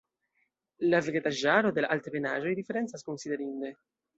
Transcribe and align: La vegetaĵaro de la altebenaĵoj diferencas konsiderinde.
La 0.93 1.01
vegetaĵaro 1.09 1.73
de 1.77 1.83
la 1.87 1.91
altebenaĵoj 1.97 2.57
diferencas 2.61 3.09
konsiderinde. 3.11 3.75